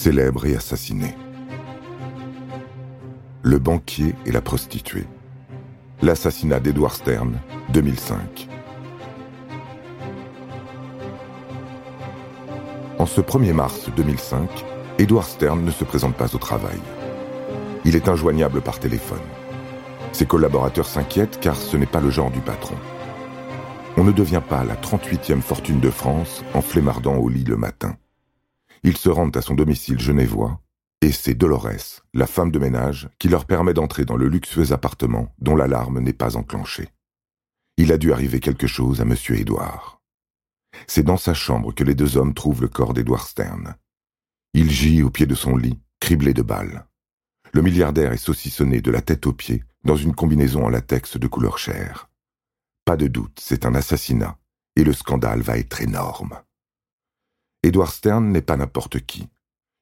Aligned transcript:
célèbre 0.00 0.46
et 0.46 0.56
assassiné. 0.56 1.14
Le 3.42 3.58
banquier 3.58 4.14
et 4.24 4.32
la 4.32 4.40
prostituée. 4.40 5.06
L'assassinat 6.00 6.58
d'Edward 6.58 6.94
Stern, 6.94 7.38
2005. 7.74 8.48
En 12.98 13.04
ce 13.04 13.20
1er 13.20 13.52
mars 13.52 13.90
2005, 13.94 14.48
Edward 14.98 15.26
Stern 15.26 15.62
ne 15.62 15.70
se 15.70 15.84
présente 15.84 16.16
pas 16.16 16.34
au 16.34 16.38
travail. 16.38 16.80
Il 17.84 17.94
est 17.94 18.08
injoignable 18.08 18.62
par 18.62 18.78
téléphone. 18.78 19.18
Ses 20.12 20.24
collaborateurs 20.24 20.86
s'inquiètent 20.86 21.40
car 21.40 21.56
ce 21.56 21.76
n'est 21.76 21.84
pas 21.84 22.00
le 22.00 22.08
genre 22.08 22.30
du 22.30 22.40
patron. 22.40 22.76
On 23.98 24.04
ne 24.04 24.12
devient 24.12 24.42
pas 24.48 24.64
la 24.64 24.76
38e 24.76 25.42
fortune 25.42 25.78
de 25.80 25.90
France 25.90 26.42
en 26.54 26.62
flémardant 26.62 27.16
au 27.16 27.28
lit 27.28 27.44
le 27.44 27.58
matin. 27.58 27.99
Ils 28.82 28.96
se 28.96 29.08
rendent 29.08 29.36
à 29.36 29.42
son 29.42 29.54
domicile 29.54 30.00
genevois, 30.00 30.60
et 31.02 31.12
c'est 31.12 31.34
Dolores, 31.34 32.02
la 32.14 32.26
femme 32.26 32.50
de 32.50 32.58
ménage, 32.58 33.08
qui 33.18 33.28
leur 33.28 33.46
permet 33.46 33.74
d'entrer 33.74 34.04
dans 34.04 34.16
le 34.16 34.28
luxueux 34.28 34.72
appartement 34.72 35.34
dont 35.38 35.56
l'alarme 35.56 36.00
n'est 36.00 36.12
pas 36.12 36.36
enclenchée. 36.36 36.88
Il 37.76 37.92
a 37.92 37.98
dû 37.98 38.12
arriver 38.12 38.40
quelque 38.40 38.66
chose 38.66 39.00
à 39.00 39.04
M. 39.04 39.14
Édouard. 39.30 40.02
C'est 40.86 41.02
dans 41.02 41.16
sa 41.16 41.34
chambre 41.34 41.74
que 41.74 41.84
les 41.84 41.94
deux 41.94 42.16
hommes 42.16 42.34
trouvent 42.34 42.62
le 42.62 42.68
corps 42.68 42.94
d'Edward 42.94 43.26
Stern. 43.26 43.74
Il 44.54 44.70
gît 44.70 45.02
au 45.02 45.10
pied 45.10 45.26
de 45.26 45.34
son 45.34 45.56
lit, 45.56 45.80
criblé 46.00 46.34
de 46.34 46.42
balles. 46.42 46.86
Le 47.52 47.62
milliardaire 47.62 48.12
est 48.12 48.16
saucissonné 48.16 48.80
de 48.80 48.90
la 48.90 49.02
tête 49.02 49.26
aux 49.26 49.32
pieds 49.32 49.64
dans 49.84 49.96
une 49.96 50.14
combinaison 50.14 50.64
en 50.64 50.68
latex 50.68 51.16
de 51.16 51.26
couleur 51.26 51.58
chair. 51.58 52.10
Pas 52.84 52.96
de 52.96 53.06
doute, 53.06 53.38
c'est 53.40 53.64
un 53.64 53.74
assassinat, 53.74 54.38
et 54.76 54.84
le 54.84 54.92
scandale 54.92 55.40
va 55.40 55.58
être 55.58 55.80
énorme. 55.80 56.40
Edward 57.62 57.92
Stern 57.92 58.30
n'est 58.30 58.40
pas 58.40 58.56
n'importe 58.56 59.00
qui. 59.00 59.28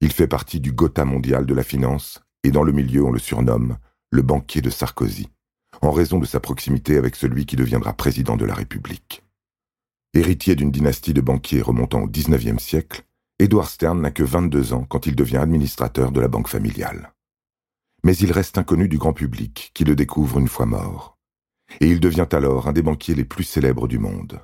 Il 0.00 0.12
fait 0.12 0.28
partie 0.28 0.60
du 0.60 0.72
Gotha 0.72 1.04
mondial 1.04 1.44
de 1.44 1.54
la 1.54 1.62
finance, 1.62 2.22
et 2.42 2.50
dans 2.50 2.62
le 2.62 2.72
milieu 2.72 3.04
on 3.04 3.12
le 3.12 3.18
surnomme 3.18 3.78
le 4.10 4.22
banquier 4.22 4.62
de 4.62 4.70
Sarkozy, 4.70 5.28
en 5.82 5.90
raison 5.90 6.18
de 6.18 6.26
sa 6.26 6.40
proximité 6.40 6.96
avec 6.96 7.16
celui 7.16 7.44
qui 7.44 7.56
deviendra 7.56 7.92
président 7.92 8.36
de 8.36 8.44
la 8.44 8.54
République. 8.54 9.24
Héritier 10.14 10.54
d'une 10.54 10.70
dynastie 10.70 11.12
de 11.12 11.20
banquiers 11.20 11.60
remontant 11.60 12.02
au 12.02 12.06
XIXe 12.06 12.62
siècle, 12.62 13.02
Edward 13.38 13.68
Stern 13.68 14.00
n'a 14.00 14.10
que 14.10 14.22
22 14.22 14.72
ans 14.72 14.84
quand 14.84 15.06
il 15.06 15.14
devient 15.14 15.36
administrateur 15.36 16.12
de 16.12 16.20
la 16.20 16.28
banque 16.28 16.48
familiale. 16.48 17.12
Mais 18.04 18.16
il 18.16 18.32
reste 18.32 18.56
inconnu 18.56 18.88
du 18.88 18.96
grand 18.96 19.12
public 19.12 19.72
qui 19.74 19.84
le 19.84 19.94
découvre 19.94 20.38
une 20.38 20.48
fois 20.48 20.64
mort. 20.64 21.18
Et 21.80 21.88
il 21.88 22.00
devient 22.00 22.28
alors 22.30 22.68
un 22.68 22.72
des 22.72 22.82
banquiers 22.82 23.14
les 23.14 23.24
plus 23.24 23.44
célèbres 23.44 23.88
du 23.88 23.98
monde. 23.98 24.40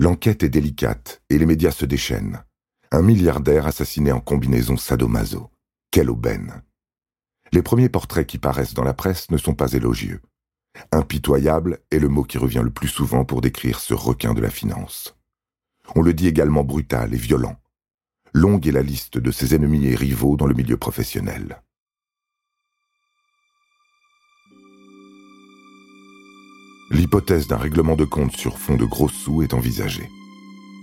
L'enquête 0.00 0.44
est 0.44 0.48
délicate 0.48 1.22
et 1.28 1.38
les 1.38 1.46
médias 1.46 1.72
se 1.72 1.84
déchaînent. 1.84 2.44
Un 2.92 3.02
milliardaire 3.02 3.66
assassiné 3.66 4.12
en 4.12 4.20
combinaison 4.20 4.76
sadomaso. 4.76 5.50
Quelle 5.90 6.08
aubaine 6.08 6.62
Les 7.52 7.62
premiers 7.62 7.88
portraits 7.88 8.26
qui 8.26 8.38
paraissent 8.38 8.74
dans 8.74 8.84
la 8.84 8.94
presse 8.94 9.28
ne 9.30 9.38
sont 9.38 9.54
pas 9.54 9.72
élogieux. 9.72 10.22
Impitoyable 10.92 11.80
est 11.90 11.98
le 11.98 12.08
mot 12.08 12.22
qui 12.22 12.38
revient 12.38 12.62
le 12.62 12.70
plus 12.70 12.88
souvent 12.88 13.24
pour 13.24 13.40
décrire 13.40 13.80
ce 13.80 13.92
requin 13.92 14.34
de 14.34 14.40
la 14.40 14.50
finance. 14.50 15.16
On 15.96 16.02
le 16.02 16.14
dit 16.14 16.28
également 16.28 16.62
brutal 16.62 17.12
et 17.12 17.18
violent. 17.18 17.56
Longue 18.32 18.68
est 18.68 18.72
la 18.72 18.82
liste 18.82 19.18
de 19.18 19.32
ses 19.32 19.56
ennemis 19.56 19.86
et 19.86 19.96
rivaux 19.96 20.36
dans 20.36 20.46
le 20.46 20.54
milieu 20.54 20.76
professionnel. 20.76 21.60
L'hypothèse 26.90 27.46
d'un 27.46 27.58
règlement 27.58 27.96
de 27.96 28.04
compte 28.04 28.34
sur 28.36 28.58
fond 28.58 28.76
de 28.76 28.84
gros 28.84 29.08
sous 29.08 29.42
est 29.42 29.52
envisagée. 29.52 30.08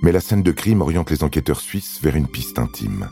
Mais 0.02 0.12
la 0.12 0.22
scène 0.22 0.44
de 0.44 0.52
crime 0.52 0.82
oriente 0.82 1.10
les 1.10 1.24
enquêteurs 1.24 1.62
suisses 1.62 2.00
vers 2.02 2.16
une 2.16 2.28
piste 2.28 2.60
intime. 2.60 3.10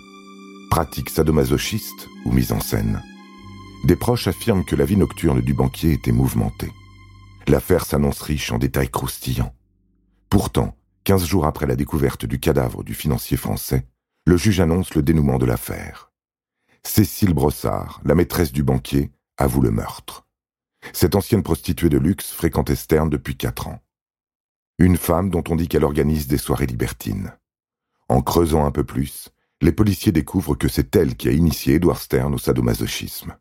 Pratique 0.70 1.10
sadomasochiste 1.10 2.08
ou 2.26 2.32
mise 2.32 2.52
en 2.52 2.60
scène 2.60 3.02
Des 3.86 3.96
proches 3.96 4.28
affirment 4.28 4.64
que 4.64 4.76
la 4.76 4.86
vie 4.86 4.98
nocturne 4.98 5.42
du 5.42 5.54
banquier 5.54 5.94
était 5.94 6.12
mouvementée. 6.12 6.72
L'affaire 7.48 7.86
s'annonce 7.86 8.22
riche 8.22 8.52
en 8.52 8.60
détails 8.60 8.90
croustillants. 8.90 9.56
Pourtant, 10.30 10.78
15 11.06 11.26
jours 11.26 11.46
après 11.46 11.66
la 11.66 11.76
découverte 11.76 12.26
du 12.26 12.40
cadavre 12.40 12.84
du 12.84 12.94
financier 12.94 13.38
français, 13.38 13.88
le 14.26 14.38
juge 14.38 14.60
annonce 14.60 14.94
le 14.94 15.02
dénouement 15.02 15.40
de 15.40 15.46
l'affaire. 15.46 16.12
Cécile 16.84 17.34
Brossard, 17.34 18.02
la 18.06 18.16
maîtresse 18.16 18.52
du 18.52 18.64
banquier, 18.64 19.12
avoue 19.38 19.62
le 19.62 19.72
meurtre. 19.72 20.23
Cette 20.92 21.16
ancienne 21.16 21.44
prostituée 21.44 21.90
de 21.90 21.98
luxe 21.98 22.32
fréquente 22.32 22.74
Stern 22.76 23.10
depuis 23.10 23.38
quatre 23.38 23.68
ans. 23.68 23.80
Une 24.80 24.98
femme 24.98 25.30
dont 25.30 25.44
on 25.50 25.56
dit 25.56 25.68
qu'elle 25.68 25.86
organise 25.86 26.28
des 26.28 26.38
soirées 26.38 26.66
libertines. 26.66 27.34
En 28.10 28.22
creusant 28.22 28.66
un 28.66 28.72
peu 28.72 28.84
plus, 28.84 29.30
les 29.62 29.72
policiers 29.72 30.12
découvrent 30.12 30.56
que 30.56 30.68
c'est 30.68 30.96
elle 30.96 31.16
qui 31.16 31.30
a 31.30 31.32
initié 31.32 31.76
Edward 31.76 32.00
Stern 32.00 32.34
au 32.34 32.38
sadomasochisme. 32.38 33.38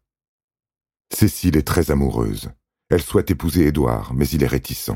Cécile 1.12 1.56
est 1.56 1.66
très 1.66 1.90
amoureuse. 1.90 2.50
Elle 2.90 3.02
souhaite 3.02 3.30
épouser 3.30 3.66
Edward, 3.66 4.12
mais 4.14 4.28
il 4.28 4.42
est 4.44 4.46
réticent. 4.48 4.92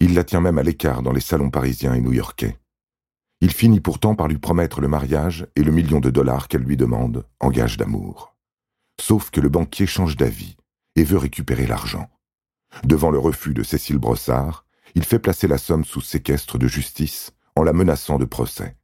Il 0.00 0.14
la 0.14 0.24
tient 0.24 0.40
même 0.40 0.58
à 0.58 0.62
l'écart 0.62 1.02
dans 1.02 1.12
les 1.12 1.20
salons 1.20 1.50
parisiens 1.50 1.94
et 1.94 2.00
new-yorkais. 2.00 2.58
Il 3.40 3.52
finit 3.52 3.80
pourtant 3.80 4.14
par 4.14 4.28
lui 4.28 4.38
promettre 4.38 4.80
le 4.80 4.88
mariage 4.88 5.46
et 5.56 5.62
le 5.62 5.72
million 5.72 6.00
de 6.00 6.10
dollars 6.10 6.48
qu'elle 6.48 6.62
lui 6.62 6.76
demande 6.76 7.26
en 7.40 7.50
gage 7.50 7.76
d'amour. 7.76 8.36
Sauf 9.00 9.30
que 9.30 9.40
le 9.40 9.48
banquier 9.48 9.86
change 9.86 10.16
d'avis 10.16 10.56
et 10.96 11.04
veut 11.04 11.18
récupérer 11.18 11.66
l'argent. 11.66 12.10
Devant 12.84 13.10
le 13.10 13.18
refus 13.18 13.54
de 13.54 13.62
Cécile 13.62 13.98
Brossard, 13.98 14.66
il 14.94 15.04
fait 15.04 15.18
placer 15.18 15.46
la 15.46 15.58
somme 15.58 15.84
sous 15.84 16.00
séquestre 16.00 16.58
de 16.58 16.68
justice 16.68 17.32
en 17.56 17.62
la 17.62 17.72
menaçant 17.72 18.18
de 18.18 18.24
procès. 18.24 18.76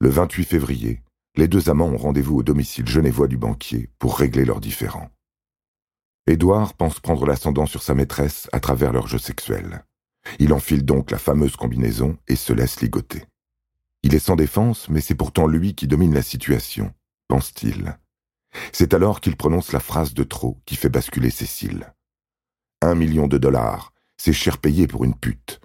Le 0.00 0.08
28 0.10 0.44
février, 0.44 1.02
les 1.36 1.48
deux 1.48 1.68
amants 1.70 1.88
ont 1.88 1.96
rendez-vous 1.96 2.38
au 2.38 2.42
domicile 2.42 2.88
genevois 2.88 3.28
du 3.28 3.36
banquier 3.36 3.90
pour 3.98 4.18
régler 4.18 4.44
leurs 4.44 4.60
différends. 4.60 5.10
Édouard 6.26 6.74
pense 6.74 7.00
prendre 7.00 7.26
l'ascendant 7.26 7.66
sur 7.66 7.82
sa 7.82 7.94
maîtresse 7.94 8.48
à 8.52 8.60
travers 8.60 8.92
leur 8.92 9.06
jeu 9.06 9.18
sexuel. 9.18 9.84
Il 10.38 10.52
enfile 10.52 10.84
donc 10.84 11.10
la 11.10 11.18
fameuse 11.18 11.56
combinaison 11.56 12.18
et 12.28 12.36
se 12.36 12.52
laisse 12.52 12.80
ligoter. 12.80 13.24
Il 14.02 14.14
est 14.14 14.18
sans 14.18 14.36
défense, 14.36 14.88
mais 14.88 15.00
c'est 15.00 15.14
pourtant 15.14 15.46
lui 15.46 15.74
qui 15.74 15.86
domine 15.86 16.14
la 16.14 16.22
situation, 16.22 16.92
pense-t-il. 17.28 17.98
C'est 18.72 18.94
alors 18.94 19.20
qu'il 19.20 19.36
prononce 19.36 19.72
la 19.72 19.80
phrase 19.80 20.14
de 20.14 20.24
trop 20.24 20.58
qui 20.66 20.76
fait 20.76 20.88
basculer 20.88 21.30
Cécile. 21.30 21.92
Un 22.82 22.94
million 22.94 23.26
de 23.26 23.38
dollars, 23.38 23.92
c'est 24.16 24.32
cher 24.32 24.58
payé 24.58 24.86
pour 24.86 25.04
une 25.04 25.14
pute. 25.14 25.60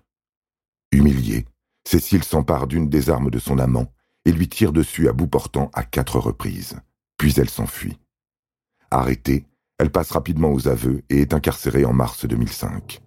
Humiliée, 0.92 1.46
Cécile 1.86 2.24
s'empare 2.24 2.68
d'une 2.68 2.90
des 2.90 3.10
armes 3.10 3.30
de 3.30 3.40
son 3.40 3.60
amant 3.60 3.92
et 4.26 4.32
lui 4.32 4.48
tire 4.48 4.72
dessus 4.72 5.10
à 5.10 5.14
bout 5.14 5.28
portant 5.28 5.70
à 5.74 5.84
quatre 5.84 6.20
reprises. 6.20 6.80
Puis 7.18 7.34
elle 7.38 7.50
s'enfuit. 7.50 8.00
Arrêtée, 8.92 9.46
elle 9.80 9.92
passe 9.92 10.12
rapidement 10.12 10.52
aux 10.52 10.68
aveux 10.68 11.04
et 11.10 11.22
est 11.22 11.34
incarcérée 11.34 11.86
en 11.86 11.94
mars 11.94 12.26
2005. 12.26 13.02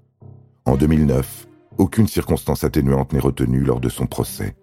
En 0.65 0.77
2009, 0.77 1.47
aucune 1.79 2.09
circonstance 2.09 2.65
atténuante 2.65 3.13
n'est 3.13 3.21
retenue 3.21 3.63
lors 3.63 3.81
de 3.81 3.89
son 3.89 4.07
procès, 4.07 4.57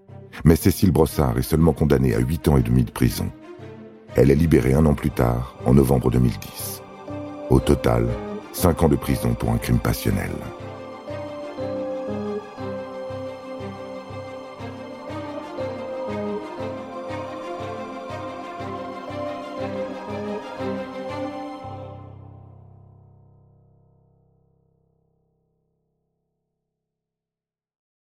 mais 0.44 0.56
Cécile 0.56 0.91
Brossard 0.91 1.38
est 1.38 1.44
seulement 1.44 1.73
condamnée 1.73 2.13
à 2.16 2.19
huit 2.19 2.47
ans 2.47 2.57
et 2.57 2.63
demi 2.63 2.84
de 2.84 2.91
prison. 2.91 3.31
Elle 4.16 4.29
est 4.29 4.35
libérée 4.35 4.75
un 4.75 4.85
an 4.85 4.94
plus 4.94 5.09
tard, 5.09 5.56
en 5.66 5.74
novembre 5.74 6.12
2010. 6.12 6.84
Au 7.50 7.59
total, 7.59 8.07
cinq 8.51 8.84
ans 8.84 8.90
de 8.90 8.96
prison 8.96 9.34
pour 9.34 9.51
un 9.51 9.57
crime 9.57 9.79
passionnel. 9.79 10.29